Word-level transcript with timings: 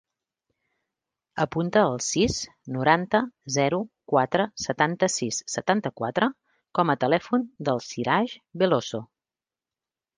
Apunta 1.43 1.83
el 1.89 1.99
sis, 2.05 2.37
noranta, 2.77 3.21
zero, 3.57 3.81
quatre, 4.15 4.49
setanta-sis, 4.65 5.43
setanta-quatre 5.59 6.33
com 6.81 6.95
a 6.97 7.01
telèfon 7.07 7.51
del 7.71 7.87
Siraj 7.93 8.39
Veloso. 8.65 9.07